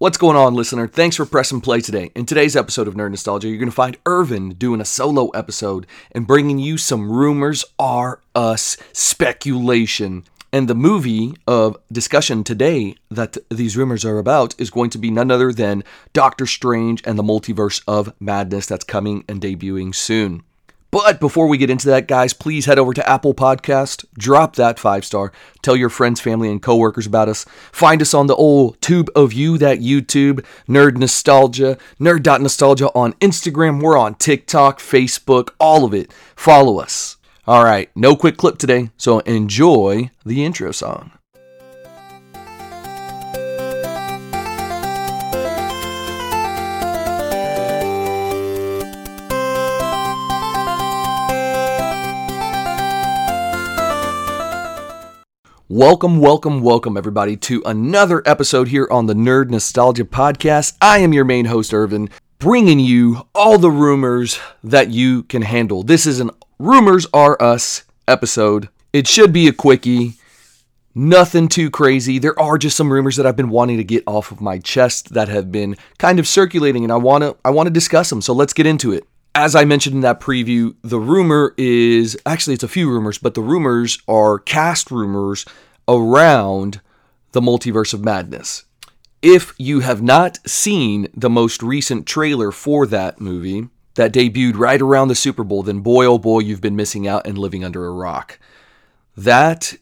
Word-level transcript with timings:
What's 0.00 0.16
going 0.16 0.36
on, 0.36 0.54
listener? 0.54 0.86
Thanks 0.86 1.16
for 1.16 1.26
pressing 1.26 1.60
play 1.60 1.80
today. 1.80 2.12
In 2.14 2.24
today's 2.24 2.54
episode 2.54 2.86
of 2.86 2.94
Nerd 2.94 3.10
Nostalgia, 3.10 3.48
you're 3.48 3.58
going 3.58 3.68
to 3.68 3.74
find 3.74 3.96
Irvin 4.06 4.50
doing 4.50 4.80
a 4.80 4.84
solo 4.84 5.30
episode 5.30 5.88
and 6.12 6.24
bringing 6.24 6.60
you 6.60 6.78
some 6.78 7.10
rumors 7.10 7.64
are 7.80 8.20
us 8.32 8.76
speculation. 8.92 10.22
And 10.52 10.68
the 10.68 10.76
movie 10.76 11.34
of 11.48 11.76
discussion 11.90 12.44
today 12.44 12.94
that 13.10 13.38
these 13.50 13.76
rumors 13.76 14.04
are 14.04 14.18
about 14.18 14.54
is 14.56 14.70
going 14.70 14.90
to 14.90 14.98
be 14.98 15.10
none 15.10 15.32
other 15.32 15.52
than 15.52 15.82
Doctor 16.12 16.46
Strange 16.46 17.02
and 17.04 17.18
the 17.18 17.24
Multiverse 17.24 17.82
of 17.88 18.14
Madness 18.20 18.66
that's 18.66 18.84
coming 18.84 19.24
and 19.28 19.40
debuting 19.40 19.92
soon. 19.92 20.44
But 20.90 21.20
before 21.20 21.48
we 21.48 21.58
get 21.58 21.68
into 21.68 21.88
that, 21.88 22.08
guys, 22.08 22.32
please 22.32 22.64
head 22.64 22.78
over 22.78 22.94
to 22.94 23.06
Apple 23.08 23.34
Podcast, 23.34 24.06
drop 24.16 24.56
that 24.56 24.78
five 24.78 25.04
star, 25.04 25.32
tell 25.60 25.76
your 25.76 25.90
friends, 25.90 26.18
family, 26.18 26.50
and 26.50 26.62
coworkers 26.62 27.06
about 27.06 27.28
us. 27.28 27.44
Find 27.72 28.00
us 28.00 28.14
on 28.14 28.26
the 28.26 28.34
old 28.34 28.80
tube 28.80 29.10
of 29.14 29.34
you, 29.34 29.58
that 29.58 29.80
YouTube, 29.80 30.44
Nerd 30.66 30.96
Nostalgia, 30.96 31.76
Nerd.nostalgia 32.00 32.88
on 32.94 33.12
Instagram. 33.14 33.82
We're 33.82 33.98
on 33.98 34.14
TikTok, 34.14 34.78
Facebook, 34.78 35.50
all 35.60 35.84
of 35.84 35.92
it. 35.92 36.10
Follow 36.34 36.78
us. 36.78 37.16
All 37.46 37.64
right, 37.64 37.90
no 37.94 38.16
quick 38.16 38.38
clip 38.38 38.56
today, 38.56 38.90
so 38.96 39.18
enjoy 39.20 40.10
the 40.24 40.44
intro 40.44 40.72
song. 40.72 41.17
Welcome, 55.78 56.18
welcome, 56.18 56.60
welcome, 56.60 56.96
everybody, 56.96 57.36
to 57.36 57.62
another 57.64 58.20
episode 58.26 58.66
here 58.66 58.88
on 58.90 59.06
the 59.06 59.14
Nerd 59.14 59.48
Nostalgia 59.48 60.02
Podcast. 60.02 60.76
I 60.82 60.98
am 60.98 61.12
your 61.12 61.24
main 61.24 61.44
host, 61.44 61.72
Irvin, 61.72 62.10
bringing 62.40 62.80
you 62.80 63.28
all 63.32 63.58
the 63.58 63.70
rumors 63.70 64.40
that 64.64 64.90
you 64.90 65.22
can 65.22 65.42
handle. 65.42 65.84
This 65.84 66.04
is 66.04 66.18
an 66.18 66.32
Rumors 66.58 67.06
Are 67.14 67.40
Us 67.40 67.84
episode. 68.08 68.68
It 68.92 69.06
should 69.06 69.32
be 69.32 69.46
a 69.46 69.52
quickie, 69.52 70.14
nothing 70.96 71.46
too 71.46 71.70
crazy. 71.70 72.18
There 72.18 72.36
are 72.40 72.58
just 72.58 72.76
some 72.76 72.92
rumors 72.92 73.14
that 73.14 73.24
I've 73.24 73.36
been 73.36 73.48
wanting 73.48 73.76
to 73.76 73.84
get 73.84 74.02
off 74.04 74.32
of 74.32 74.40
my 74.40 74.58
chest 74.58 75.14
that 75.14 75.28
have 75.28 75.52
been 75.52 75.76
kind 75.98 76.18
of 76.18 76.26
circulating, 76.26 76.82
and 76.82 76.92
I 76.92 76.96
want 76.96 77.22
to 77.22 77.36
I 77.44 77.50
want 77.50 77.68
to 77.68 77.72
discuss 77.72 78.10
them. 78.10 78.20
So 78.20 78.32
let's 78.32 78.52
get 78.52 78.66
into 78.66 78.92
it 78.92 79.06
as 79.34 79.54
I 79.54 79.64
mentioned 79.64 79.94
in 79.94 80.00
that 80.00 80.18
preview, 80.18 80.74
the 80.82 80.98
rumor 80.98 81.54
is 81.56 82.18
actually 82.26 82.54
it's 82.54 82.64
a 82.64 82.68
few 82.68 82.90
rumors, 82.90 83.18
but 83.18 83.34
the 83.34 83.40
rumors 83.40 84.00
are 84.08 84.40
cast 84.40 84.90
rumors 84.90 85.46
around 85.88 86.80
the 87.32 87.40
multiverse 87.40 87.94
of 87.94 88.04
madness. 88.04 88.64
If 89.22 89.54
you 89.58 89.80
have 89.80 90.00
not 90.02 90.38
seen 90.48 91.08
the 91.14 91.30
most 91.30 91.62
recent 91.62 92.06
trailer 92.06 92.52
for 92.52 92.86
that 92.86 93.20
movie 93.20 93.68
that 93.94 94.12
debuted 94.12 94.56
right 94.56 94.80
around 94.80 95.08
the 95.08 95.16
Super 95.16 95.42
Bowl, 95.42 95.64
then 95.64 95.80
boy 95.80 96.06
oh 96.06 96.18
boy, 96.18 96.40
you've 96.40 96.60
been 96.60 96.76
missing 96.76 97.08
out 97.08 97.26
and 97.26 97.36
living 97.36 97.64
under 97.64 97.86
a 97.86 97.90
rock. 97.90 98.38
That 99.16 99.74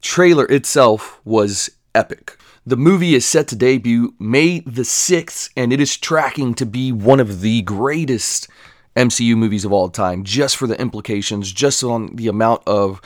trailer 0.00 0.46
itself 0.46 1.20
was 1.24 1.70
epic. 1.94 2.38
The 2.64 2.76
movie 2.76 3.14
is 3.14 3.26
set 3.26 3.48
to 3.48 3.56
debut 3.56 4.14
May 4.20 4.60
the 4.60 4.82
6th, 4.82 5.50
and 5.56 5.72
it 5.72 5.80
is 5.80 5.96
tracking 5.96 6.54
to 6.54 6.66
be 6.66 6.92
one 6.92 7.18
of 7.18 7.40
the 7.40 7.62
greatest 7.62 8.48
MCU 8.94 9.36
movies 9.36 9.64
of 9.64 9.72
all 9.72 9.88
time, 9.88 10.22
just 10.22 10.56
for 10.56 10.66
the 10.66 10.80
implications, 10.80 11.50
just 11.50 11.82
on 11.82 12.14
the 12.14 12.28
amount 12.28 12.62
of 12.66 13.00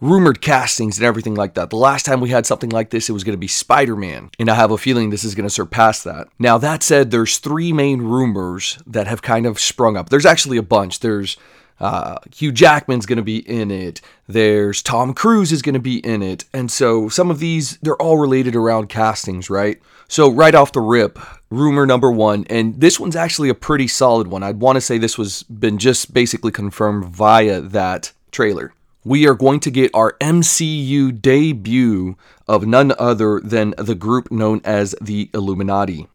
rumored 0.00 0.40
castings 0.40 0.98
and 0.98 1.06
everything 1.06 1.34
like 1.34 1.54
that. 1.54 1.70
The 1.70 1.76
last 1.76 2.06
time 2.06 2.20
we 2.20 2.30
had 2.30 2.46
something 2.46 2.70
like 2.70 2.90
this, 2.90 3.08
it 3.08 3.12
was 3.12 3.24
going 3.24 3.34
to 3.34 3.40
be 3.40 3.48
Spider 3.48 3.96
Man, 3.96 4.30
and 4.38 4.48
I 4.48 4.54
have 4.54 4.70
a 4.70 4.78
feeling 4.78 5.10
this 5.10 5.24
is 5.24 5.34
going 5.34 5.46
to 5.46 5.50
surpass 5.50 6.02
that. 6.04 6.28
Now, 6.38 6.58
that 6.58 6.82
said, 6.82 7.10
there's 7.10 7.38
three 7.38 7.72
main 7.72 8.02
rumors 8.02 8.78
that 8.86 9.06
have 9.06 9.22
kind 9.22 9.46
of 9.46 9.60
sprung 9.60 9.96
up. 9.96 10.08
There's 10.08 10.26
actually 10.26 10.56
a 10.56 10.62
bunch. 10.62 11.00
There's 11.00 11.36
uh, 11.80 12.18
Hugh 12.34 12.52
Jackman's 12.52 13.06
going 13.06 13.16
to 13.16 13.22
be 13.22 13.38
in 13.38 13.70
it. 13.70 14.00
There's 14.26 14.82
Tom 14.82 15.14
Cruise 15.14 15.50
is 15.50 15.62
going 15.62 15.74
to 15.74 15.80
be 15.80 15.98
in 15.98 16.22
it. 16.22 16.44
And 16.52 16.70
so 16.70 17.08
some 17.08 17.30
of 17.30 17.38
these, 17.38 17.78
they're 17.78 17.96
all 17.96 18.18
related 18.18 18.54
around 18.54 18.88
castings, 18.88 19.48
right? 19.48 19.80
So, 20.08 20.28
right 20.28 20.56
off 20.56 20.72
the 20.72 20.80
rip, 20.80 21.20
rumor 21.50 21.86
number 21.86 22.10
one, 22.10 22.44
and 22.50 22.80
this 22.80 22.98
one's 22.98 23.14
actually 23.14 23.48
a 23.48 23.54
pretty 23.54 23.86
solid 23.86 24.26
one. 24.26 24.42
I'd 24.42 24.60
want 24.60 24.74
to 24.74 24.80
say 24.80 24.98
this 24.98 25.16
was 25.16 25.44
been 25.44 25.78
just 25.78 26.12
basically 26.12 26.50
confirmed 26.50 27.04
via 27.04 27.60
that 27.60 28.12
trailer. 28.32 28.72
We 29.04 29.26
are 29.26 29.34
going 29.34 29.60
to 29.60 29.70
get 29.70 29.90
our 29.94 30.16
MCU 30.20 31.20
debut 31.20 32.16
of 32.46 32.66
none 32.66 32.92
other 32.98 33.40
than 33.40 33.74
the 33.78 33.94
group 33.94 34.30
known 34.30 34.60
as 34.64 34.94
the 35.00 35.30
Illuminati. 35.32 36.06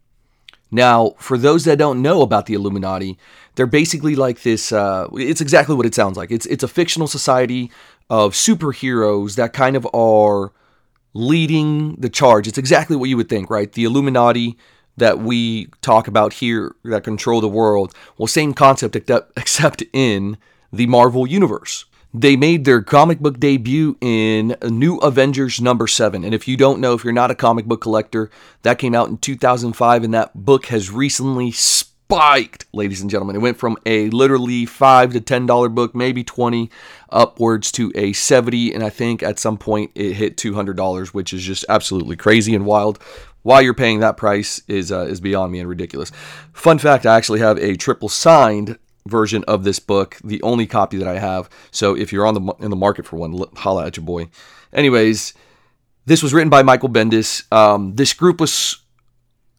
Now, 0.69 1.15
for 1.17 1.37
those 1.37 1.65
that 1.65 1.77
don't 1.77 2.01
know 2.01 2.21
about 2.21 2.45
the 2.45 2.53
Illuminati, 2.53 3.17
they're 3.55 3.65
basically 3.65 4.15
like 4.15 4.43
this. 4.43 4.71
Uh, 4.71 5.07
it's 5.13 5.41
exactly 5.41 5.75
what 5.75 5.85
it 5.85 5.95
sounds 5.95 6.17
like. 6.17 6.31
It's 6.31 6.45
it's 6.45 6.63
a 6.63 6.67
fictional 6.67 7.07
society 7.07 7.71
of 8.09 8.33
superheroes 8.33 9.35
that 9.35 9.53
kind 9.53 9.75
of 9.75 9.87
are 9.93 10.51
leading 11.13 11.95
the 11.95 12.09
charge. 12.09 12.47
It's 12.47 12.57
exactly 12.57 12.95
what 12.95 13.09
you 13.09 13.17
would 13.17 13.29
think, 13.29 13.49
right? 13.49 13.71
The 13.71 13.85
Illuminati 13.85 14.57
that 14.97 15.19
we 15.19 15.67
talk 15.81 16.07
about 16.07 16.33
here 16.33 16.75
that 16.83 17.03
control 17.03 17.41
the 17.41 17.47
world. 17.47 17.93
Well, 18.17 18.27
same 18.27 18.53
concept 18.53 18.95
except 18.95 19.83
in 19.93 20.37
the 20.71 20.87
Marvel 20.87 21.25
universe. 21.25 21.85
They 22.17 22.37
made 22.37 22.63
their 22.63 22.81
comic 22.81 23.19
book 23.19 23.41
debut 23.41 23.97
in 23.99 24.55
New 24.63 24.99
Avengers 24.99 25.59
number 25.59 25.85
7. 25.85 26.23
And 26.23 26.33
if 26.33 26.47
you 26.47 26.55
don't 26.55 26.79
know, 26.79 26.93
if 26.93 27.03
you're 27.03 27.11
not 27.11 27.29
a 27.29 27.35
comic 27.35 27.65
book 27.65 27.81
collector, 27.81 28.29
that 28.61 28.79
came 28.79 28.95
out 28.95 29.09
in 29.09 29.17
2005 29.17 30.01
and 30.01 30.13
that 30.13 30.33
book 30.33 30.67
has 30.67 30.89
recently 30.89 31.51
spiked, 31.51 32.67
ladies 32.71 33.01
and 33.01 33.09
gentlemen. 33.09 33.35
It 33.35 33.39
went 33.39 33.57
from 33.57 33.75
a 33.85 34.09
literally 34.11 34.65
5 34.65 35.11
to 35.11 35.19
$10 35.19 35.75
book, 35.75 35.93
maybe 35.93 36.23
20 36.23 36.71
upwards 37.09 37.69
to 37.73 37.91
a 37.95 38.13
70 38.13 38.73
and 38.73 38.81
I 38.81 38.89
think 38.89 39.21
at 39.21 39.37
some 39.37 39.57
point 39.57 39.91
it 39.93 40.13
hit 40.13 40.37
$200, 40.37 41.07
which 41.07 41.33
is 41.33 41.43
just 41.43 41.65
absolutely 41.67 42.15
crazy 42.15 42.55
and 42.55 42.65
wild. 42.65 42.97
Why 43.41 43.59
you're 43.59 43.73
paying 43.73 43.99
that 43.99 44.15
price 44.15 44.61
is 44.69 44.91
uh, 44.91 45.01
is 45.01 45.21
beyond 45.21 45.51
me 45.51 45.59
and 45.59 45.69
ridiculous. 45.69 46.11
Fun 46.51 46.79
fact: 46.79 47.05
I 47.05 47.15
actually 47.15 47.41
have 47.41 47.59
a 47.59 47.75
triple 47.75 48.09
signed 48.09 48.79
version 49.07 49.43
of 49.47 49.63
this 49.63 49.79
book, 49.79 50.17
the 50.23 50.41
only 50.41 50.65
copy 50.65 50.97
that 50.97 51.07
I 51.07 51.19
have. 51.19 51.49
So 51.71 51.95
if 51.95 52.11
you're 52.11 52.25
on 52.25 52.33
the 52.33 52.53
in 52.59 52.69
the 52.69 52.75
market 52.75 53.05
for 53.05 53.17
one, 53.17 53.43
holla 53.55 53.85
at 53.85 53.97
your 53.97 54.05
boy. 54.05 54.29
Anyways, 54.73 55.33
this 56.05 56.23
was 56.23 56.33
written 56.33 56.49
by 56.49 56.63
Michael 56.63 56.89
Bendis. 56.89 57.51
Um, 57.53 57.95
this 57.95 58.13
group 58.13 58.39
was 58.39 58.81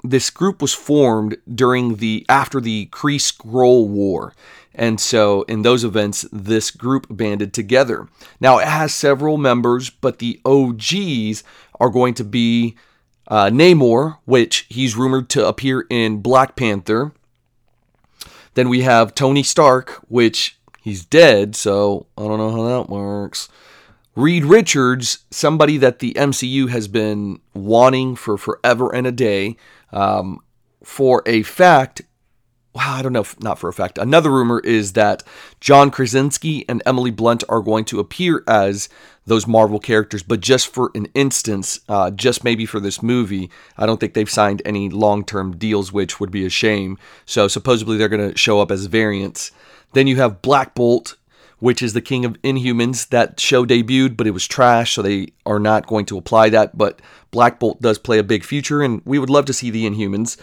this 0.05 0.31
group 0.31 0.63
was 0.63 0.73
formed 0.73 1.37
during 1.53 1.97
the 1.97 2.25
after 2.29 2.61
the 2.61 2.87
Kree 2.87 3.21
Skrull 3.21 3.89
War. 3.89 4.35
And 4.75 5.01
so 5.01 5.43
in 5.43 5.63
those 5.63 5.85
events, 5.85 6.27
this 6.31 6.71
group 6.71 7.07
banded 7.09 7.55
together. 7.55 8.09
Now 8.41 8.59
it 8.59 8.69
has 8.69 8.95
several 8.95 9.39
members, 9.39 9.89
but 9.89 10.19
the 10.19 10.39
OGs 10.45 11.43
are 11.81 11.89
going 11.89 12.13
to 12.15 12.25
be 12.25 12.77
uh, 13.29 13.47
Namor, 13.47 14.19
which 14.27 14.67
he's 14.69 14.97
rumored 14.97 15.31
to 15.31 15.47
appear 15.47 15.87
in 15.89 16.21
Black 16.21 16.57
Panther. 16.57 17.13
Then 18.57 18.71
we 18.71 18.81
have 18.81 19.15
Tony 19.15 19.43
Stark, 19.43 20.01
which 20.09 20.59
he's 20.81 21.05
dead, 21.05 21.55
so 21.55 22.07
I 22.17 22.23
don't 22.23 22.39
know 22.39 22.51
how 22.51 22.63
that 22.63 22.89
works. 22.89 23.51
Reed 24.15 24.47
Richards, 24.47 25.27
somebody 25.31 25.77
that 25.77 25.99
the 25.99 26.15
MCU 26.15 26.71
has 26.71 26.89
been 26.89 27.39
wanting 27.53 28.17
for 28.17 28.39
forever 28.39 28.95
and 28.95 29.07
a 29.07 29.13
day. 29.13 29.59
Um, 29.93 30.41
for 30.83 31.23
a 31.27 31.43
fact, 31.43 32.01
I 32.77 33.03
don't 33.03 33.13
know, 33.13 33.27
not 33.41 33.59
for 33.59 33.69
a 33.69 33.73
fact. 33.73 33.99
Another 33.99 34.31
rumor 34.31 34.61
is 34.61 34.93
that 34.93 35.23
John 35.61 35.91
Krasinski 35.91 36.65
and 36.69 36.83
Emily 36.85 37.11
Blunt 37.11 37.45
are 37.49 37.61
going 37.61 37.85
to 37.87 38.01
appear 38.01 38.45
as 38.47 38.89
those 39.27 39.47
Marvel 39.47 39.81
characters, 39.81 40.23
but 40.23 40.41
just 40.41 40.73
for 40.73 40.91
an 40.95 41.07
instance, 41.15 41.81
uh, 41.89 42.11
just 42.11 42.45
maybe 42.45 42.65
for 42.65 42.79
this 42.79 43.03
movie. 43.03 43.51
I 43.77 43.87
don't 43.87 43.99
think 43.99 44.15
they've 44.15 44.31
signed 44.31 44.63
any 44.65 44.89
long 44.89 45.25
term 45.25 45.57
deals, 45.57 45.93
which 45.93 46.21
would 46.21 46.31
be 46.31 46.47
a 46.47 46.51
shame. 46.51 46.97
So 47.25 47.49
supposedly 47.49 47.97
they're 47.97 48.09
going 48.09 48.33
to 48.33 48.39
show 48.39 48.61
up 48.61 48.71
as 48.71 48.87
variants. 48.87 49.51
Then 49.93 50.07
you 50.07 50.17
have 50.17 50.43
Black 50.43 50.75
Bolt, 50.75 51.17
which 51.59 51.83
is 51.83 51.93
the 51.93 52.01
King 52.01 52.25
of 52.25 52.41
Inhumans. 52.43 53.09
That 53.09 53.41
show 53.41 53.65
debuted, 53.65 54.17
but 54.17 54.27
it 54.27 54.33
was 54.33 54.47
trash, 54.47 54.95
so 54.95 55.03
they 55.03 55.33
are 55.45 55.59
not 55.59 55.87
going 55.87 56.07
to 56.07 56.19
apply 56.19 56.51
that. 56.51 56.79
But 56.79 57.01
Black 57.31 57.59
Bolt 57.59 57.81
does 57.83 57.99
play 57.99 58.19
a 58.19 58.25
big 58.25 58.45
future, 58.45 58.83
and 58.83 59.03
we 59.05 59.19
would 59.19 59.31
love 59.31 59.47
to 59.47 59.53
see 59.53 59.71
the 59.71 59.89
Inhumans. 59.89 60.37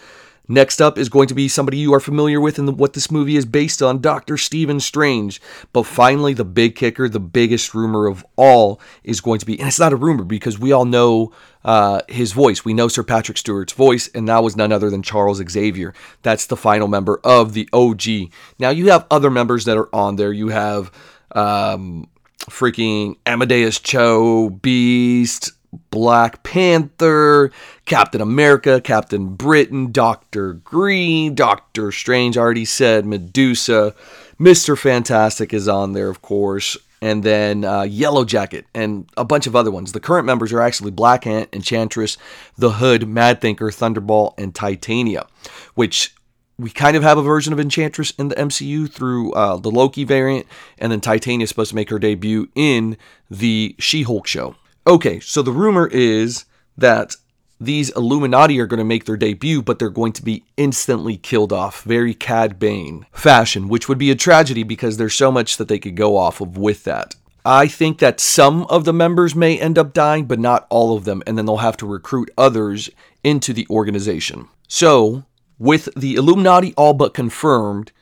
Next 0.46 0.80
up 0.82 0.98
is 0.98 1.08
going 1.08 1.28
to 1.28 1.34
be 1.34 1.48
somebody 1.48 1.78
you 1.78 1.94
are 1.94 2.00
familiar 2.00 2.40
with 2.40 2.58
and 2.58 2.78
what 2.78 2.92
this 2.92 3.10
movie 3.10 3.36
is 3.36 3.46
based 3.46 3.82
on, 3.82 4.00
Dr. 4.00 4.36
Stephen 4.36 4.78
Strange. 4.78 5.40
But 5.72 5.84
finally, 5.84 6.34
the 6.34 6.44
big 6.44 6.76
kicker, 6.76 7.08
the 7.08 7.20
biggest 7.20 7.74
rumor 7.74 8.06
of 8.06 8.24
all, 8.36 8.78
is 9.02 9.22
going 9.22 9.38
to 9.40 9.46
be, 9.46 9.58
and 9.58 9.68
it's 9.68 9.78
not 9.78 9.94
a 9.94 9.96
rumor 9.96 10.24
because 10.24 10.58
we 10.58 10.70
all 10.70 10.84
know 10.84 11.32
uh, 11.64 12.02
his 12.08 12.32
voice. 12.32 12.64
We 12.64 12.74
know 12.74 12.88
Sir 12.88 13.02
Patrick 13.02 13.38
Stewart's 13.38 13.72
voice, 13.72 14.08
and 14.08 14.28
that 14.28 14.42
was 14.42 14.54
none 14.54 14.70
other 14.70 14.90
than 14.90 15.02
Charles 15.02 15.42
Xavier. 15.48 15.94
That's 16.22 16.46
the 16.46 16.56
final 16.56 16.88
member 16.88 17.20
of 17.24 17.54
the 17.54 17.68
OG. 17.72 18.30
Now, 18.58 18.68
you 18.70 18.90
have 18.90 19.06
other 19.10 19.30
members 19.30 19.64
that 19.64 19.78
are 19.78 19.94
on 19.94 20.16
there. 20.16 20.32
You 20.32 20.48
have 20.48 20.92
um, 21.32 22.08
freaking 22.50 23.16
Amadeus 23.24 23.80
Cho, 23.80 24.50
Beast, 24.50 25.52
Black 25.90 26.42
Panther, 26.42 27.50
Captain 27.84 28.20
America, 28.20 28.80
Captain 28.80 29.34
Britain, 29.34 29.92
Doctor 29.92 30.54
Green, 30.54 31.34
Doctor 31.34 31.92
Strange, 31.92 32.36
already 32.36 32.64
said, 32.64 33.06
Medusa, 33.06 33.94
Mr. 34.40 34.76
Fantastic 34.76 35.54
is 35.54 35.68
on 35.68 35.92
there, 35.92 36.08
of 36.08 36.22
course, 36.22 36.76
and 37.00 37.22
then 37.22 37.64
uh, 37.64 37.82
Yellow 37.82 38.24
Jacket 38.24 38.66
and 38.74 39.08
a 39.16 39.24
bunch 39.24 39.46
of 39.46 39.54
other 39.54 39.70
ones. 39.70 39.92
The 39.92 40.00
current 40.00 40.26
members 40.26 40.52
are 40.52 40.60
actually 40.60 40.90
Black 40.90 41.26
Ant, 41.26 41.48
Enchantress, 41.52 42.16
The 42.56 42.72
Hood, 42.72 43.06
Mad 43.08 43.40
Thinker, 43.40 43.70
Thunderball, 43.70 44.34
and 44.38 44.54
Titania, 44.54 45.26
which 45.74 46.14
we 46.58 46.70
kind 46.70 46.96
of 46.96 47.02
have 47.02 47.18
a 47.18 47.22
version 47.22 47.52
of 47.52 47.60
Enchantress 47.60 48.12
in 48.12 48.28
the 48.28 48.36
MCU 48.36 48.90
through 48.90 49.32
uh, 49.32 49.56
the 49.56 49.70
Loki 49.70 50.04
variant, 50.04 50.46
and 50.78 50.92
then 50.92 51.00
Titania 51.00 51.44
is 51.44 51.50
supposed 51.50 51.70
to 51.70 51.76
make 51.76 51.90
her 51.90 51.98
debut 51.98 52.48
in 52.54 52.96
the 53.30 53.74
She 53.78 54.02
Hulk 54.02 54.26
show. 54.26 54.54
Okay, 54.86 55.18
so 55.20 55.40
the 55.40 55.52
rumor 55.52 55.86
is 55.86 56.44
that 56.76 57.16
these 57.60 57.90
Illuminati 57.90 58.60
are 58.60 58.66
going 58.66 58.78
to 58.78 58.84
make 58.84 59.04
their 59.04 59.16
debut, 59.16 59.62
but 59.62 59.78
they're 59.78 59.88
going 59.88 60.12
to 60.12 60.22
be 60.22 60.44
instantly 60.56 61.16
killed 61.16 61.52
off. 61.52 61.82
Very 61.82 62.12
Cad 62.12 62.58
Bane 62.58 63.06
fashion, 63.12 63.68
which 63.68 63.88
would 63.88 63.98
be 63.98 64.10
a 64.10 64.16
tragedy 64.16 64.62
because 64.62 64.96
there's 64.96 65.14
so 65.14 65.32
much 65.32 65.56
that 65.56 65.68
they 65.68 65.78
could 65.78 65.96
go 65.96 66.16
off 66.16 66.40
of 66.40 66.58
with 66.58 66.84
that. 66.84 67.14
I 67.46 67.66
think 67.66 67.98
that 67.98 68.20
some 68.20 68.64
of 68.64 68.84
the 68.84 68.92
members 68.92 69.34
may 69.34 69.58
end 69.58 69.78
up 69.78 69.92
dying, 69.92 70.24
but 70.24 70.38
not 70.38 70.66
all 70.70 70.96
of 70.96 71.04
them, 71.04 71.22
and 71.26 71.36
then 71.36 71.46
they'll 71.46 71.58
have 71.58 71.76
to 71.78 71.86
recruit 71.86 72.30
others 72.36 72.90
into 73.22 73.52
the 73.52 73.66
organization. 73.68 74.48
So, 74.66 75.24
with 75.58 75.88
the 75.94 76.14
Illuminati 76.14 76.74
all 76.76 76.94
but 76.94 77.14
confirmed, 77.14 77.92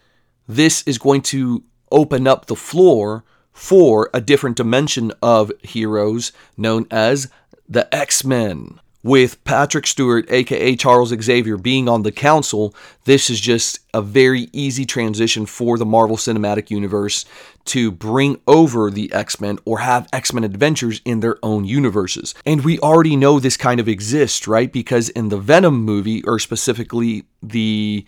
this 0.49 0.83
is 0.83 0.99
going 0.99 1.23
to 1.23 1.65
open 1.91 2.27
up 2.27 2.47
the 2.47 2.57
floor 2.57 3.25
for 3.53 4.11
a 4.15 4.21
different 4.21 4.57
dimension 4.57 5.13
of 5.23 5.53
heroes 5.63 6.33
known 6.57 6.87
as 6.91 7.31
the 7.69 7.93
X 7.95 8.25
Men. 8.25 8.79
With 9.05 9.43
Patrick 9.43 9.89
Stewart, 9.89 10.31
aka 10.31 10.77
Charles 10.77 11.09
Xavier, 11.09 11.57
being 11.57 11.89
on 11.89 12.05
the 12.05 12.13
council, 12.13 12.73
this 13.03 13.29
is 13.31 13.41
just 13.41 13.81
a 13.93 14.01
very 14.01 14.49
easy 14.53 14.87
transition 14.87 15.45
for 15.45 15.77
the 15.77 15.85
Marvel 15.85 16.17
Cinematic 16.17 16.71
Universe 16.71 17.25
to 17.65 17.91
bring 17.91 18.41
over 18.47 18.93
the 18.93 19.13
X 19.13 19.41
Men 19.41 19.59
or 19.65 19.81
have 19.81 20.09
X 20.13 20.33
Men 20.33 20.45
adventures 20.45 21.01
in 21.05 21.19
their 21.19 21.37
own 21.43 21.65
universes. 21.65 22.33
And 22.47 22.65
we 22.65 22.79
already 22.79 23.17
know 23.17 23.41
this 23.41 23.57
kind 23.57 23.81
of 23.81 23.89
exists, 23.89 24.47
right? 24.47 24.73
Because 24.73 25.09
in 25.09 25.31
the 25.31 25.39
Venom 25.39 25.83
movie, 25.83 26.23
or 26.23 26.39
specifically 26.39 27.25
the 27.43 28.07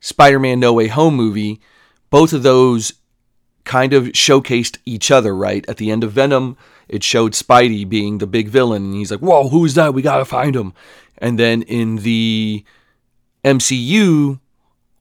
Spider 0.00 0.40
Man 0.40 0.58
No 0.58 0.72
Way 0.72 0.88
Home 0.88 1.14
movie, 1.14 1.60
both 2.10 2.32
of 2.32 2.42
those 2.42 2.94
kind 3.64 3.92
of 3.92 4.04
showcased 4.06 4.78
each 4.84 5.10
other, 5.10 5.34
right? 5.34 5.68
At 5.68 5.76
the 5.76 5.90
end 5.90 6.04
of 6.04 6.12
Venom, 6.12 6.56
it 6.88 7.02
showed 7.02 7.32
Spidey 7.32 7.88
being 7.88 8.18
the 8.18 8.26
big 8.26 8.48
villain, 8.48 8.84
and 8.84 8.94
he's 8.94 9.10
like, 9.10 9.20
Whoa, 9.20 9.48
who's 9.48 9.74
that? 9.74 9.94
We 9.94 10.02
gotta 10.02 10.24
find 10.24 10.54
him. 10.54 10.72
And 11.18 11.38
then 11.38 11.62
in 11.62 11.96
the 11.96 12.64
MCU, 13.44 14.40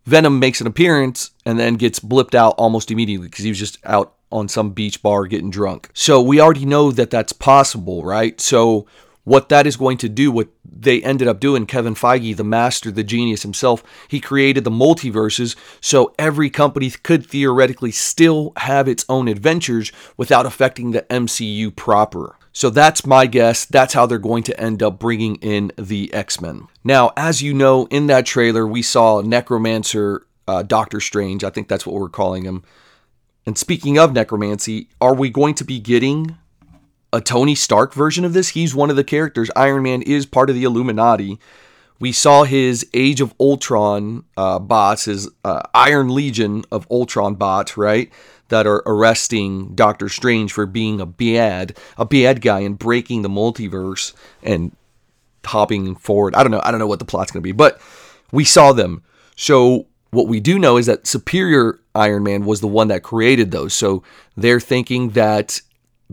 Venom 0.05 0.39
makes 0.39 0.61
an 0.61 0.67
appearance 0.67 1.31
and 1.45 1.59
then 1.59 1.75
gets 1.75 1.99
blipped 1.99 2.35
out 2.35 2.55
almost 2.57 2.91
immediately 2.91 3.27
because 3.27 3.43
he 3.43 3.51
was 3.51 3.59
just 3.59 3.77
out 3.85 4.15
on 4.31 4.47
some 4.47 4.71
beach 4.71 5.01
bar 5.01 5.25
getting 5.25 5.49
drunk. 5.49 5.89
So 5.93 6.21
we 6.21 6.39
already 6.39 6.65
know 6.65 6.91
that 6.91 7.09
that's 7.09 7.33
possible, 7.33 8.03
right? 8.03 8.39
So 8.39 8.87
what 9.23 9.49
that 9.49 9.67
is 9.67 9.77
going 9.77 9.97
to 9.97 10.09
do, 10.09 10.31
what 10.31 10.49
they 10.63 11.01
ended 11.03 11.27
up 11.27 11.39
doing, 11.39 11.65
Kevin 11.65 11.95
Feige, 11.95 12.35
the 12.35 12.43
master, 12.43 12.91
the 12.91 13.03
genius 13.03 13.43
himself, 13.43 13.83
he 14.07 14.19
created 14.19 14.63
the 14.63 14.71
multiverses 14.71 15.55
so 15.79 16.13
every 16.17 16.49
company 16.49 16.89
could 16.89 17.25
theoretically 17.25 17.91
still 17.91 18.53
have 18.57 18.87
its 18.87 19.05
own 19.07 19.27
adventures 19.27 19.91
without 20.17 20.45
affecting 20.45 20.91
the 20.91 21.03
MCU 21.03 21.75
proper. 21.75 22.35
So 22.53 22.69
that's 22.69 23.05
my 23.05 23.27
guess. 23.27 23.65
That's 23.65 23.93
how 23.93 24.05
they're 24.05 24.17
going 24.17 24.43
to 24.43 24.59
end 24.59 24.83
up 24.83 24.99
bringing 24.99 25.35
in 25.35 25.71
the 25.77 26.13
X 26.13 26.41
Men. 26.41 26.67
Now, 26.83 27.13
as 27.15 27.41
you 27.41 27.53
know, 27.53 27.85
in 27.85 28.07
that 28.07 28.25
trailer, 28.25 28.67
we 28.67 28.81
saw 28.81 29.21
Necromancer 29.21 30.25
uh, 30.47 30.63
Doctor 30.63 30.99
Strange. 30.99 31.43
I 31.43 31.49
think 31.49 31.69
that's 31.69 31.85
what 31.85 31.95
we're 31.95 32.09
calling 32.09 32.43
him. 32.43 32.63
And 33.45 33.57
speaking 33.57 33.97
of 33.97 34.13
necromancy, 34.13 34.89
are 34.99 35.15
we 35.15 35.29
going 35.29 35.55
to 35.55 35.63
be 35.63 35.79
getting 35.79 36.37
a 37.13 37.21
Tony 37.21 37.55
Stark 37.55 37.93
version 37.93 38.25
of 38.25 38.33
this. 38.33 38.49
He's 38.49 38.75
one 38.75 38.89
of 38.89 38.95
the 38.95 39.03
characters. 39.03 39.51
Iron 39.55 39.83
Man 39.83 40.01
is 40.01 40.25
part 40.25 40.49
of 40.49 40.55
the 40.55 40.63
Illuminati. 40.63 41.39
We 41.99 42.11
saw 42.11 42.43
his 42.43 42.87
Age 42.93 43.21
of 43.21 43.33
Ultron 43.39 44.23
uh, 44.35 44.59
bots, 44.59 45.05
his 45.05 45.29
uh, 45.43 45.61
Iron 45.73 46.13
Legion 46.13 46.63
of 46.71 46.87
Ultron 46.89 47.35
bots, 47.35 47.77
right? 47.77 48.11
That 48.49 48.65
are 48.65 48.81
arresting 48.85 49.75
Doctor 49.75 50.09
Strange 50.09 50.51
for 50.51 50.65
being 50.65 50.99
a 50.99 51.05
bad, 51.05 51.77
a 51.97 52.05
bad 52.05 52.41
guy 52.41 52.61
and 52.61 52.77
breaking 52.77 53.21
the 53.21 53.29
multiverse 53.29 54.13
and 54.41 54.75
hopping 55.45 55.95
forward. 55.95 56.33
I 56.35 56.43
don't 56.43 56.51
know. 56.51 56.61
I 56.63 56.71
don't 56.71 56.79
know 56.79 56.87
what 56.87 56.99
the 56.99 57.05
plot's 57.05 57.31
going 57.31 57.41
to 57.41 57.47
be, 57.47 57.51
but 57.51 57.79
we 58.31 58.45
saw 58.45 58.73
them. 58.73 59.03
So 59.35 59.85
what 60.09 60.27
we 60.27 60.39
do 60.39 60.57
know 60.59 60.77
is 60.77 60.87
that 60.87 61.07
Superior 61.07 61.79
Iron 61.93 62.23
Man 62.23 62.45
was 62.45 62.61
the 62.61 62.67
one 62.67 62.87
that 62.89 63.03
created 63.03 63.51
those. 63.51 63.73
So 63.73 64.03
they're 64.35 64.59
thinking 64.59 65.11
that 65.11 65.61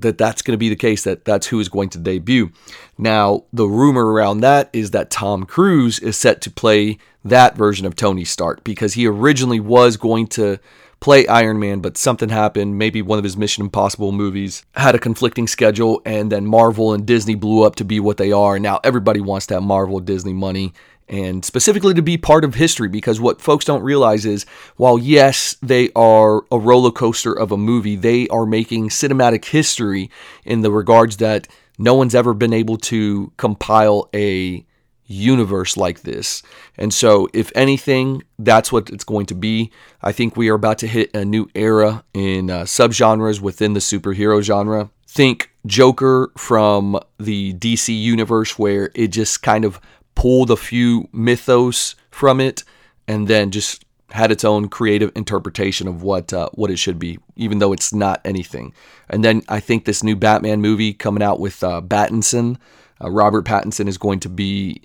that 0.01 0.19
that's 0.19 0.43
going 0.43 0.55
to 0.55 0.59
be 0.59 0.69
the 0.69 0.77
case 0.77 1.05
that 1.05 1.25
that's 1.25 1.49
who 1.49 1.61
is 1.61 1.69
going 1.69 1.89
to 1.91 1.99
debut. 1.99 2.51
Now, 2.97 3.45
the 3.53 3.67
rumor 3.67 4.07
around 4.07 4.41
that 4.41 4.71
is 4.73 4.91
that 4.93 5.11
Tom 5.11 5.45
Cruise 5.45 5.99
is 5.99 6.17
set 6.17 6.41
to 6.43 6.51
play 6.51 6.99
that 7.25 7.57
version 7.57 7.87
of 7.87 7.97
Tony 7.97 8.25
Stark 8.25 8.65
because 8.65 8.95
he 8.95 9.07
originally 9.07 9.61
was 9.61 9.97
going 9.97 10.27
to 10.29 10.59
play 11.01 11.27
Iron 11.27 11.59
Man, 11.59 11.81
but 11.81 11.97
something 11.97 12.29
happened. 12.29 12.79
Maybe 12.79 13.03
one 13.03 13.19
of 13.19 13.25
his 13.25 13.37
Mission 13.37 13.65
Impossible 13.65 14.13
movies 14.13 14.65
had 14.75 14.95
a 14.95 14.99
conflicting 14.99 15.47
schedule, 15.47 16.03
and 16.05 16.33
then 16.33 16.47
Marvel 16.47 16.93
and 16.93 17.07
Disney 17.07 17.35
blew 17.35 17.65
up 17.65 17.77
to 17.77 17.85
be 17.85 18.01
what 18.01 18.17
they 18.17 18.33
are. 18.33 18.59
Now 18.59 18.81
everybody 18.83 19.21
wants 19.21 19.47
that 19.47 19.61
Marvel 19.61 20.01
Disney 20.01 20.33
money, 20.33 20.73
and 21.09 21.45
specifically 21.45 21.95
to 21.95 22.03
be 22.03 22.17
part 22.17 22.45
of 22.45 22.55
history 22.55 22.89
because 22.89 23.21
what 23.21 23.41
folks 23.41 23.65
don't 23.65 23.83
realize 23.83 24.27
is 24.27 24.45
while 24.77 24.99
yes 24.99 25.57
they 25.63 25.91
are 25.97 26.43
a 26.53 26.59
roller 26.59 26.91
coaster 26.91 27.33
of 27.33 27.51
a 27.51 27.57
movie 27.57 27.97
they 27.97 28.29
are 28.29 28.47
making 28.47 28.89
cinematic 28.89 29.47
history 29.47 30.11
in 30.45 30.61
the 30.61 30.71
regards 30.71 31.17
that 31.19 31.49
no 31.79 31.95
one's 31.95 32.15
ever 32.15 32.35
been 32.35 32.53
able 32.53 32.77
to 32.77 33.33
compile 33.37 34.09
a 34.15 34.65
universe 35.09 35.77
like 35.77 36.03
this. 36.03 36.43
And 36.77 36.93
so 36.93 37.29
if 37.33 37.51
anything 37.55 38.23
that's 38.39 38.71
what 38.71 38.91
it's 38.91 39.05
going 39.05 39.27
to 39.27 39.35
be. 39.35 39.73
I 40.03 40.13
think 40.13 40.37
we 40.37 40.49
are 40.49 40.55
about 40.55 40.79
to 40.79 40.87
hit 40.87 41.15
a 41.15 41.25
new 41.25 41.49
era 41.55 42.05
in 42.15 42.51
uh, 42.51 42.63
subgenres 42.63 43.41
within 43.41 43.73
the 43.73 43.81
superhero 43.81 44.41
genre. 44.43 44.91
Think 45.07 45.51
joker 45.67 46.31
from 46.37 46.99
the 47.19 47.53
dc 47.55 47.89
universe 48.01 48.59
where 48.59 48.91
it 48.95 49.09
just 49.09 49.43
kind 49.43 49.65
of 49.65 49.81
pulled 50.19 50.51
a 50.51 50.57
few 50.57 51.09
mythos 51.13 51.95
from 52.11 52.41
it 52.41 52.65
and 53.07 53.29
then 53.29 53.53
just 53.53 53.85
had 54.11 54.33
its 54.33 54.45
own 54.45 54.69
creative 54.69 55.13
interpretation 55.15 55.87
of 55.87 56.03
what 56.03 56.33
uh, 56.33 56.49
what 56.55 56.73
it 56.73 56.77
should 56.77 56.99
be, 56.99 57.21
even 57.37 57.61
though 57.61 57.73
it's 57.73 57.93
not 57.95 58.21
anything. 58.25 58.75
And 59.09 59.25
then 59.25 59.43
I 59.49 59.61
think 59.61 59.85
this 59.85 60.03
new 60.03 60.17
Batman 60.17 60.61
movie 60.61 60.93
coming 60.93 61.23
out 61.23 61.39
with 61.39 61.63
uh, 61.63 61.83
Pattinson, 61.83 62.57
uh, 63.01 63.11
Robert 63.11 63.45
Pattinson 63.45 63.87
is 63.87 63.97
going 63.97 64.19
to 64.21 64.29
be 64.29 64.83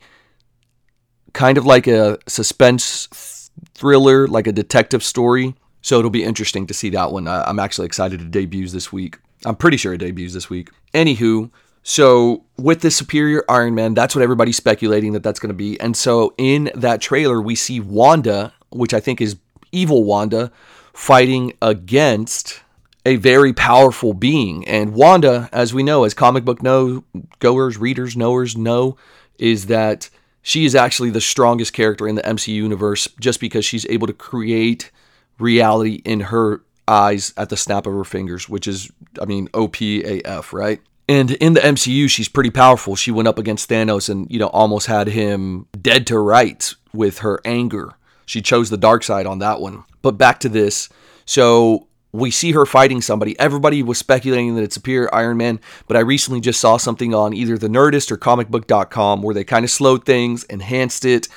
kind 1.34 1.58
of 1.58 1.66
like 1.66 1.88
a 1.88 2.20
suspense 2.28 3.50
thriller, 3.74 4.28
like 4.28 4.46
a 4.46 4.52
detective 4.52 5.04
story. 5.04 5.56
So 5.82 5.98
it'll 5.98 6.12
be 6.12 6.24
interesting 6.24 6.68
to 6.68 6.76
see 6.76 6.92
that 6.92 7.12
one. 7.12 7.28
I'm 7.28 7.60
actually 7.60 7.88
excited 7.88 8.22
it 8.22 8.30
debuts 8.30 8.72
this 8.72 8.94
week. 8.94 9.18
I'm 9.46 9.56
pretty 9.56 9.78
sure 9.78 9.94
it 9.94 9.98
debuts 10.00 10.34
this 10.34 10.50
week. 10.50 10.70
Anywho, 10.94 11.50
so 11.84 12.46
with 12.58 12.82
the 12.82 12.90
superior 12.90 13.44
Iron 13.50 13.76
Man, 13.76 13.94
that's 13.94 14.16
what 14.16 14.22
everybody's 14.24 14.58
speculating 14.58 15.12
that 15.14 15.24
that's 15.24 15.40
going 15.40 15.50
to 15.50 15.56
be. 15.56 15.80
And 15.80 15.96
so 15.96 16.34
in 16.38 16.72
that 16.76 17.02
trailer, 17.02 17.42
we 17.42 17.56
see 17.56 17.80
Wanda, 17.80 18.54
which 18.72 18.94
I 18.94 19.00
think 19.00 19.22
is 19.22 19.36
evil 19.72 20.06
Wanda, 20.06 20.52
fighting 20.94 21.54
against 21.62 22.62
a 23.06 23.18
very 23.18 23.52
powerful 23.52 24.14
being. 24.14 24.66
And 24.68 24.94
Wanda, 24.94 25.50
as 25.52 25.74
we 25.74 25.84
know, 25.84 26.06
as 26.06 26.14
comic 26.14 26.46
book 26.46 26.64
know 26.64 27.04
goers, 27.40 27.78
readers, 27.78 28.16
knowers 28.16 28.56
know, 28.56 28.98
is 29.38 29.66
that 29.66 30.10
she 30.42 30.66
is 30.66 30.76
actually 30.76 31.10
the 31.10 31.22
strongest 31.22 31.74
character 31.74 32.08
in 32.08 32.16
the 32.16 32.22
MCU 32.22 32.54
universe 32.54 33.08
just 33.20 33.40
because 33.40 33.66
she's 33.66 33.86
able 33.88 34.08
to 34.08 34.14
create 34.14 34.90
reality 35.38 36.02
in 36.06 36.22
her 36.22 36.62
eyes 36.88 37.34
at 37.36 37.50
the 37.50 37.58
snap 37.58 37.88
of 37.88 37.94
her 37.94 38.04
fingers, 38.04 38.48
which 38.48 38.68
is, 38.68 38.92
I 39.22 39.26
mean, 39.26 39.48
OPAF, 39.50 40.54
right? 40.54 40.82
And 41.08 41.32
in 41.32 41.54
the 41.54 41.60
MCU, 41.60 42.10
she's 42.10 42.30
pretty 42.30 42.50
powerful. 42.50 42.96
She 42.96 43.12
went 43.12 43.28
up 43.28 43.38
against 43.38 43.70
Thanos 43.70 44.10
and, 44.10 44.30
you 44.32 44.40
know, 44.40 44.48
almost 44.48 44.88
had 44.88 45.08
him 45.08 45.68
dead 45.82 46.08
to 46.08 46.20
rights 46.20 46.76
with 46.94 47.20
her 47.20 47.42
anger. 47.44 47.94
She 48.26 48.42
chose 48.42 48.70
the 48.70 48.78
dark 48.78 49.04
side 49.04 49.26
on 49.26 49.40
that 49.40 49.60
one. 49.60 49.84
But 50.02 50.18
back 50.18 50.40
to 50.42 50.50
this. 50.50 50.90
So 51.26 51.88
we 52.14 52.32
see 52.32 52.52
her 52.52 52.66
fighting 52.66 53.02
somebody. 53.02 53.38
Everybody 53.40 53.84
was 53.84 53.98
speculating 53.98 54.56
that 54.56 54.64
it's 54.64 54.76
Superior 54.76 55.14
Iron 55.14 55.38
Man, 55.38 55.60
but 55.88 55.98
I 55.98 56.02
recently 56.02 56.40
just 56.40 56.62
saw 56.62 56.78
something 56.78 57.14
on 57.14 57.34
either 57.34 57.58
the 57.58 57.68
Nerdist 57.68 58.12
or 58.12 58.18
comicbook.com 58.18 59.22
where 59.24 59.34
they 59.34 59.44
kind 59.44 59.66
of 59.66 59.72
slowed 59.72 60.06
things, 60.06 60.44
enhanced 60.46 61.06
it. 61.06 61.28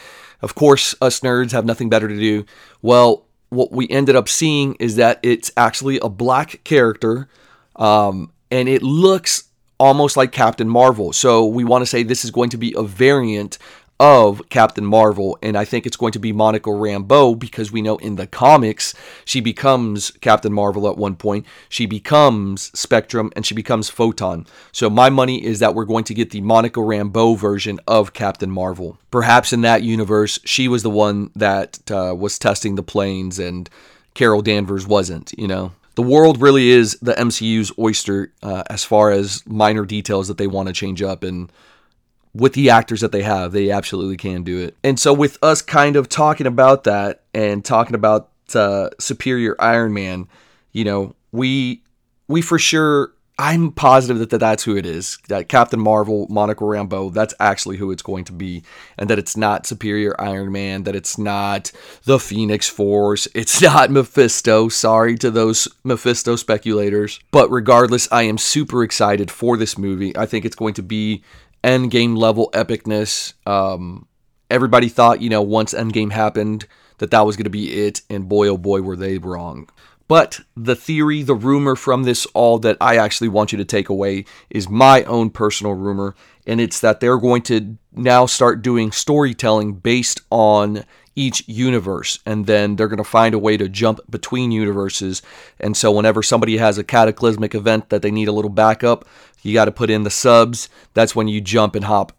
Of 0.43 0.55
course, 0.55 0.95
us 1.01 1.21
nerds 1.21 1.53
have 1.53 1.65
nothing 1.65 1.89
better 1.89 2.09
to 2.09 2.17
do. 2.17 2.45
Well, 2.83 3.25
what 3.49 3.73
we 3.73 3.89
ended 3.89 4.17
up 4.17 4.29
seeing 4.29 4.75
is 4.75 4.97
that 4.97 5.19
it's 5.23 5.51
actually 5.57 5.99
a 6.01 6.11
black 6.11 6.63
character, 6.63 7.29
um, 7.77 8.33
and 8.51 8.69
it 8.69 8.83
looks 8.83 9.45
almost 9.79 10.17
like 10.17 10.33
Captain 10.33 10.69
Marvel. 10.69 11.13
So 11.13 11.45
we 11.45 11.65
want 11.65 11.83
to 11.83 11.87
say 11.87 12.03
this 12.03 12.25
is 12.25 12.31
going 12.31 12.51
to 12.51 12.59
be 12.59 12.75
a 12.77 12.83
variant 12.83 13.59
of 13.99 14.47
Captain 14.51 14.85
Marvel, 14.85 15.39
and 15.43 15.57
I 15.57 15.65
think 15.65 15.87
it's 15.87 15.97
going 15.97 16.13
to 16.13 16.19
be 16.19 16.33
Monica 16.33 16.69
Rambeau 16.69 17.39
because 17.39 17.73
we 17.73 17.81
know 17.81 17.97
in 17.97 18.17
the 18.17 18.27
comics 18.27 18.95
she 19.25 19.41
becomes 19.41 20.11
Captain 20.21 20.53
Marvel 20.53 20.89
at 20.89 20.99
one 20.99 21.17
point. 21.17 21.47
She 21.69 21.87
becomes 21.87 22.79
Spectrum 22.79 23.33
and 23.35 23.47
she 23.47 23.55
becomes 23.55 23.89
Photon. 23.89 24.47
So 24.71 24.91
my 24.91 25.09
money 25.09 25.43
is 25.43 25.61
that 25.61 25.75
we're 25.75 25.87
going 25.87 26.05
to 26.05 26.15
get 26.15 26.31
the 26.31 26.43
Monica 26.43 26.81
Rambeau 26.81 27.39
version 27.39 27.81
of 27.87 28.13
Captain 28.13 28.51
Marvel. 28.51 28.99
Perhaps 29.11 29.53
in 29.53 29.63
that 29.63 29.83
universe, 29.83 30.39
she 30.45 30.69
was 30.69 30.83
the 30.83 30.91
one 30.91 31.31
that 31.35 31.91
uh, 31.91 32.15
was 32.15 32.39
testing 32.39 32.75
the 32.75 32.83
planes 32.83 33.39
and 33.39 33.71
Carol 34.13 34.43
Danvers 34.43 34.87
wasn't, 34.87 35.33
you 35.39 35.49
know? 35.49 35.73
The 35.97 36.03
world 36.03 36.41
really 36.41 36.69
is 36.69 36.97
the 37.03 37.15
MCU's 37.15 37.73
oyster 37.79 38.33
uh, 38.43 38.63
as 38.71 38.85
far 38.85 39.11
as 39.11 39.45
minor 39.47 39.85
details 39.85 40.29
that 40.29 40.39
they 40.39 40.47
want 40.47 40.69
to 40.69 40.73
change 40.73 41.03
up 41.03 41.23
and 41.23 41.51
with 42.37 42.53
the 42.53 42.71
actors 42.71 43.01
that 43.01 43.13
they 43.13 43.23
have, 43.23 43.53
they 43.53 43.71
absolutely 43.71 44.17
can 44.17 44.43
do 44.43 44.59
it. 44.59 44.77
And 44.85 45.01
so, 45.01 45.13
with 45.13 45.39
us 45.43 45.63
kind 45.63 45.97
of 45.97 46.09
talking 46.09 46.47
about 46.47 46.85
that 46.85 47.23
and 47.33 47.65
talking 47.65 47.95
about 47.95 48.29
uh, 48.55 48.91
Superior 48.99 49.57
Iron 49.59 49.95
Man, 49.95 50.29
you 50.73 50.85
know, 50.85 51.15
we 51.33 51.83
we 52.29 52.43
for 52.43 52.59
sure. 52.59 53.13
I'm 53.39 53.71
positive 53.71 54.19
that, 54.19 54.31
that 54.31 54.39
that's 54.39 54.65
who 54.65 54.77
it 54.77 54.87
is. 54.87 55.19
That 55.29 55.49
Captain 55.49 55.81
Marvel, 55.81 56.27
Monica 56.31 56.65
Rambeau, 56.65 57.13
that's 57.13 57.35
actually 57.39 57.77
who 57.77 57.91
it's 57.91 58.03
going 58.03 58.25
to 58.25 58.33
be. 58.33 58.63
And 58.97 59.11
that 59.11 59.19
it's 59.19 59.37
not 59.37 59.67
Superior 59.67 60.19
Iron 60.19 60.51
Man, 60.53 60.85
that 60.85 60.97
it's 60.97 61.19
not 61.19 61.71
the 62.05 62.19
Phoenix 62.19 62.69
Force, 62.69 63.29
it's 63.35 63.61
not 63.61 63.91
Mephisto. 63.91 64.69
Sorry 64.69 65.17
to 65.19 65.31
those 65.31 65.69
Mephisto 65.85 66.37
speculators. 66.37 67.21
But 67.31 67.51
regardless, 67.51 68.11
I 68.11 68.23
am 68.23 68.39
super 68.39 68.83
excited 68.83 69.31
for 69.31 69.57
this 69.59 69.77
movie. 69.77 70.17
I 70.17 70.25
think 70.25 70.45
it's 70.45 70.57
going 70.57 70.75
to 70.75 70.83
be 70.83 71.23
Endgame 71.63 72.17
level 72.17 72.51
epicness. 72.55 73.35
Um, 73.47 74.07
everybody 74.51 74.89
thought, 74.89 75.21
you 75.21 75.29
know, 75.29 75.43
once 75.43 75.75
Endgame 75.75 76.13
happened, 76.13 76.67
that 76.99 77.11
that 77.11 77.27
was 77.27 77.37
going 77.37 77.45
to 77.45 77.51
be 77.51 77.87
it, 77.87 78.01
and 78.09 78.29
boy, 78.29 78.49
oh 78.49 78.57
boy, 78.57 78.81
were 78.81 78.97
they 78.97 79.19
wrong. 79.19 79.69
But 80.09 80.41
the 80.57 80.77
theory, 80.77 81.23
the 81.23 81.35
rumor 81.35 81.75
from 81.75 82.05
this 82.05 82.27
all 82.27 82.59
that 82.61 82.77
I 82.81 82.97
actually 82.97 83.29
want 83.29 83.53
you 83.53 83.59
to 83.59 83.65
take 83.65 83.89
away 83.89 84.25
is 84.51 84.69
my 84.69 85.03
own 85.05 85.31
personal 85.31 85.75
rumor, 85.75 86.15
and 86.47 86.61
it's 86.61 86.81
that 86.81 87.01
they're 87.01 87.19
going 87.19 87.43
to 87.43 87.77
now 87.93 88.27
start 88.27 88.63
doing 88.63 88.93
storytelling 88.93 89.75
based 89.75 90.21
on 90.31 90.85
each 91.17 91.49
universe, 91.49 92.21
and 92.27 92.47
then 92.47 92.77
they're 92.77 92.89
going 92.89 92.99
to 92.99 93.05
find 93.05 93.35
a 93.35 93.39
way 93.39 93.57
to 93.57 93.69
jump 93.69 94.01
between 94.09 94.53
universes. 94.53 95.23
And 95.59 95.77
so, 95.77 95.91
whenever 95.91 96.23
somebody 96.23 96.59
has 96.59 96.79
a 96.79 96.85
cataclysmic 96.85 97.55
event 97.55 97.89
that 97.89 98.03
they 98.03 98.11
need 98.11 98.29
a 98.29 98.33
little 98.33 98.51
backup, 98.51 99.07
you 99.43 99.55
got 99.55 99.65
to 99.65 99.73
put 99.73 99.91
in 99.91 100.05
the 100.05 100.11
subs. 100.11 100.69
That's 100.95 101.17
when 101.17 101.27
you 101.27 101.41
jump 101.41 101.75
and 101.75 101.87
hop. 101.87 102.16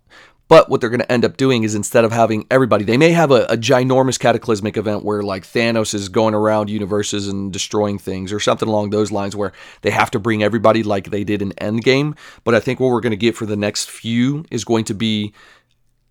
But 0.47 0.69
what 0.69 0.79
they're 0.79 0.89
going 0.89 1.01
to 1.01 1.11
end 1.11 1.25
up 1.25 1.35
doing 1.35 1.63
is 1.63 1.75
instead 1.75 2.05
of 2.05 2.11
having 2.11 2.45
everybody, 2.49 2.85
they 2.85 2.97
may 2.97 3.11
have 3.11 3.31
a, 3.31 3.45
a, 3.45 3.57
ginormous 3.57 4.17
cataclysmic 4.17 4.77
event 4.77 5.03
where 5.03 5.21
like 5.21 5.43
Thanos 5.43 5.93
is 5.93 6.07
going 6.07 6.33
around 6.33 6.69
universes 6.69 7.27
and 7.27 7.51
destroying 7.51 7.99
things 7.99 8.31
or 8.31 8.39
something 8.39 8.69
along 8.69 8.89
those 8.89 9.11
lines 9.11 9.35
where 9.35 9.51
they 9.81 9.91
have 9.91 10.11
to 10.11 10.19
bring 10.19 10.43
everybody 10.43 10.83
like 10.83 11.09
they 11.09 11.23
did 11.23 11.41
in 11.41 11.51
Endgame. 11.53 12.17
But 12.43 12.55
I 12.55 12.59
think 12.59 12.79
what 12.79 12.91
we're 12.91 13.01
going 13.01 13.11
to 13.11 13.17
get 13.17 13.35
for 13.35 13.45
the 13.45 13.57
next 13.57 13.89
few 13.89 14.45
is 14.49 14.63
going 14.63 14.85
to 14.85 14.93
be 14.93 15.33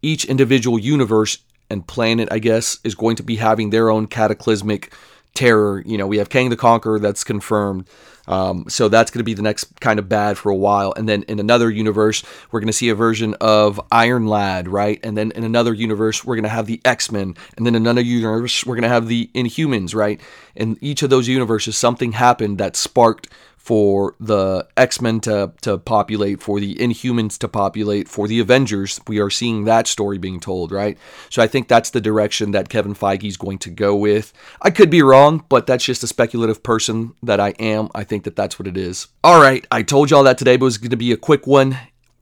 each 0.03 0.27
individual 0.27 0.79
universe 0.79 1.39
and 1.71 1.87
planet, 1.87 2.29
I 2.31 2.39
guess, 2.39 2.79
is 2.85 2.95
going 2.95 3.17
to 3.17 3.23
be 3.23 3.37
having 3.37 3.71
their 3.71 3.91
own 3.91 4.07
cataclysmic 4.07 4.93
terror. 5.37 5.83
You 5.87 5.99
know, 5.99 6.07
we 6.07 6.19
have 6.19 6.29
Kang 6.29 6.51
the 6.51 6.57
Conqueror 6.57 6.99
that's 6.99 7.23
confirmed. 7.23 7.87
Um, 8.29 8.65
so 8.69 8.89
that's 8.89 9.11
going 9.11 9.21
to 9.21 9.25
be 9.25 9.35
the 9.35 9.43
next 9.43 9.81
kind 9.81 9.99
of 9.99 10.09
bad 10.09 10.37
for 10.37 10.51
a 10.51 10.57
while. 10.57 10.93
And 10.97 11.09
then 11.09 11.23
in 11.25 11.39
another 11.39 11.71
universe, 11.71 12.25
we're 12.51 12.59
going 12.61 12.67
to 12.67 12.73
see 12.73 12.89
a 12.89 12.95
version 12.95 13.35
of 13.41 13.81
Iron 13.93 14.27
Lad, 14.27 14.67
right? 14.67 14.99
And 15.05 15.17
then 15.17 15.31
in 15.33 15.45
another 15.45 15.73
universe, 15.73 16.25
we're 16.25 16.35
going 16.35 16.43
to 16.43 16.49
have 16.49 16.67
the 16.67 16.81
X 16.85 17.13
Men. 17.13 17.37
And 17.57 17.65
then 17.65 17.77
in 17.77 17.83
another 17.83 18.01
universe, 18.01 18.67
we're 18.67 18.75
going 18.75 18.83
to 18.83 18.89
have 18.89 19.07
the 19.07 19.31
Inhumans, 19.35 19.95
right? 19.95 20.21
In 20.57 20.77
each 20.81 21.03
of 21.03 21.11
those 21.11 21.29
universes, 21.29 21.77
something 21.77 22.13
happened 22.13 22.59
that 22.59 22.75
sparked 22.75 23.29
for 23.67 24.15
the 24.21 24.65
X-Men 24.77 25.19
to, 25.19 25.53
to 25.63 25.77
populate, 25.77 26.41
for 26.41 26.61
the 26.61 26.77
Inhumans 26.77 27.37
to 27.39 27.49
populate, 27.49 28.09
for 28.09 28.29
the 28.29 28.39
Avengers. 28.39 29.01
We 29.09 29.19
are 29.19 29.29
seeing 29.29 29.65
that 29.65 29.89
story 29.89 30.19
being 30.19 30.39
told, 30.39 30.71
right? 30.71 30.97
So 31.31 31.43
I 31.43 31.49
think 31.49 31.67
that's 31.67 31.91
the 31.91 32.01
direction 32.01 32.53
that 32.53 32.69
Kevin 32.69 32.95
Feige 32.95 33.25
is 33.25 33.37
going 33.37 33.59
to 33.59 33.71
go 33.71 33.97
with. 33.97 34.33
I 34.63 34.71
could 34.71 34.89
be 34.89 35.03
wrong, 35.03 35.45
but 35.49 35.67
that's 35.67 35.85
just 35.85 36.05
a 36.05 36.07
speculative 36.07 36.63
person 36.63 37.15
that 37.25 37.41
I 37.41 37.51
am. 37.59 37.89
I 37.93 38.05
think 38.05 38.23
that 38.23 38.37
that's 38.37 38.57
what 38.57 38.69
it 38.69 38.77
is. 38.77 39.09
All 39.25 39.41
right, 39.41 39.67
I 39.73 39.83
told 39.83 40.13
y'all 40.13 40.23
that 40.23 40.39
today 40.39 40.57
but 40.57 40.65
it 40.65 40.69
was 40.69 40.79
going 40.79 40.91
to 40.91 40.97
be 40.97 41.11
a 41.11 41.17
quick 41.17 41.45
one. 41.47 41.77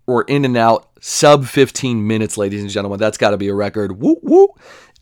We're 0.06 0.22
in 0.22 0.46
and 0.46 0.56
out, 0.56 0.88
sub 1.00 1.44
15 1.44 2.06
minutes, 2.06 2.38
ladies 2.38 2.62
and 2.62 2.70
gentlemen. 2.70 2.98
That's 2.98 3.18
got 3.18 3.30
to 3.30 3.36
be 3.36 3.48
a 3.48 3.54
record. 3.54 4.00
Woo 4.00 4.16
woo. 4.22 4.48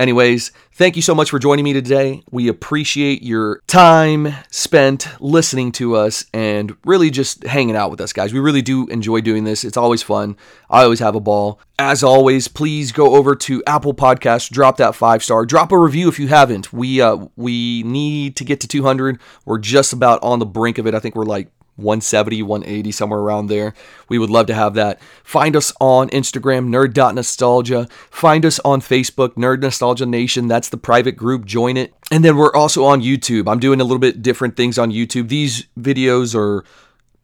Anyways, 0.01 0.51
thank 0.73 0.97
you 0.97 1.03
so 1.03 1.15
much 1.15 1.31
for 1.31 1.39
joining 1.39 1.65
me 1.65 1.73
today. 1.73 2.23
We 2.31 2.49
appreciate 2.49 3.23
your 3.23 3.61
time 3.67 4.35
spent 4.51 5.07
listening 5.21 5.71
to 5.73 5.95
us 5.97 6.25
and 6.33 6.77
really 6.85 7.11
just 7.11 7.45
hanging 7.45 7.77
out 7.77 7.91
with 7.91 8.01
us, 8.01 8.13
guys. 8.13 8.33
We 8.33 8.41
really 8.41 8.63
do 8.63 8.87
enjoy 8.89 9.21
doing 9.21 9.45
this. 9.45 9.65
It's 9.65 9.77
always 9.77 10.03
fun. 10.03 10.37
I 10.71 10.83
always 10.83 11.01
have 11.01 11.15
a 11.15 11.21
ball. 11.21 11.61
As 11.79 12.03
always, 12.03 12.49
please 12.49 12.91
go 12.91 13.15
over 13.15 13.37
to 13.37 13.63
Apple 13.67 13.95
Podcasts, 13.95 14.51
drop 14.51 14.79
that 14.79 14.95
five 14.95 15.23
star, 15.23 15.45
drop 15.45 15.71
a 15.73 15.79
review 15.79 16.09
if 16.09 16.19
you 16.19 16.29
haven't. 16.29 16.73
We 16.73 17.01
uh, 17.01 17.27
we 17.37 17.83
need 17.85 18.37
to 18.37 18.45
get 18.45 18.61
to 18.61 18.69
200. 18.69 19.21
We're 19.45 19.59
just 19.59 19.93
about 19.93 20.23
on 20.23 20.39
the 20.39 20.47
brink 20.47 20.79
of 20.79 20.87
it. 20.87 20.95
I 20.95 21.01
think 21.01 21.15
we're 21.15 21.25
like 21.25 21.49
170, 21.77 22.43
180, 22.43 22.93
somewhere 22.93 23.21
around 23.21 23.47
there. 23.47 23.75
We 24.09 24.19
would 24.19 24.31
love 24.31 24.47
to 24.47 24.55
have 24.55 24.75
that. 24.75 25.01
Find 25.25 25.57
us 25.57 25.73
on 25.81 26.09
Instagram, 26.11 26.69
nerd.nostalgia. 26.69 27.89
Find 28.11 28.45
us 28.45 28.61
on 28.61 28.81
Facebook, 28.81 29.35
Nerd 29.35 29.61
Nostalgia 29.61 30.07
Nation. 30.07 30.49
That's 30.49 30.69
the 30.69 30.77
private 30.77 31.17
group. 31.17 31.45
Join 31.45 31.77
it. 31.77 31.95
And 32.11 32.25
then 32.25 32.37
we're 32.37 32.55
also 32.55 32.85
on 32.85 33.03
YouTube. 33.03 33.51
I'm 33.51 33.61
doing 33.61 33.81
a 33.81 33.85
little 33.85 33.99
bit 33.99 34.23
different 34.23 34.57
things 34.57 34.79
on 34.79 34.93
YouTube. 34.93 35.29
These 35.29 35.67
videos 35.79 36.35
or 36.35 36.65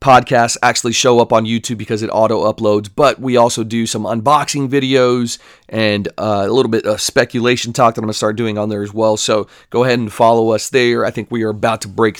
podcasts 0.00 0.56
actually 0.62 0.92
show 0.92 1.18
up 1.18 1.32
on 1.32 1.44
YouTube 1.44 1.76
because 1.76 2.02
it 2.02 2.10
auto 2.10 2.50
uploads, 2.50 2.88
but 2.94 3.20
we 3.20 3.36
also 3.36 3.64
do 3.64 3.86
some 3.86 4.04
unboxing 4.04 4.68
videos 4.68 5.38
and 5.68 6.08
uh, 6.18 6.44
a 6.46 6.52
little 6.52 6.70
bit 6.70 6.86
of 6.86 7.00
speculation 7.00 7.72
talk 7.72 7.94
that 7.94 8.00
I'm 8.00 8.04
going 8.04 8.12
to 8.12 8.16
start 8.16 8.36
doing 8.36 8.58
on 8.58 8.68
there 8.68 8.82
as 8.82 8.94
well. 8.94 9.16
So 9.16 9.48
go 9.70 9.84
ahead 9.84 9.98
and 9.98 10.12
follow 10.12 10.50
us 10.50 10.70
there. 10.70 11.04
I 11.04 11.10
think 11.10 11.30
we 11.30 11.42
are 11.42 11.48
about 11.48 11.80
to 11.82 11.88
break 11.88 12.18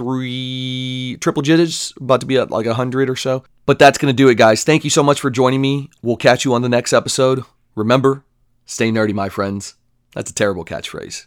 three 0.00 1.18
triple 1.20 1.42
digits, 1.42 1.92
about 2.00 2.20
to 2.20 2.26
be 2.26 2.38
at 2.38 2.50
like 2.50 2.64
a 2.64 2.72
hundred 2.72 3.10
or 3.10 3.16
so. 3.16 3.44
But 3.66 3.78
that's 3.78 3.98
gonna 3.98 4.14
do 4.14 4.28
it, 4.28 4.36
guys. 4.36 4.64
Thank 4.64 4.82
you 4.82 4.88
so 4.88 5.02
much 5.02 5.20
for 5.20 5.28
joining 5.30 5.60
me. 5.60 5.90
We'll 6.00 6.16
catch 6.16 6.46
you 6.46 6.54
on 6.54 6.62
the 6.62 6.70
next 6.70 6.94
episode. 6.94 7.44
Remember, 7.74 8.24
stay 8.64 8.90
nerdy, 8.90 9.12
my 9.12 9.28
friends. 9.28 9.74
That's 10.14 10.30
a 10.30 10.34
terrible 10.34 10.64
catchphrase. 10.64 11.26